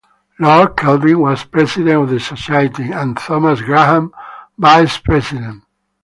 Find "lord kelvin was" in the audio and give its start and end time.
0.39-1.43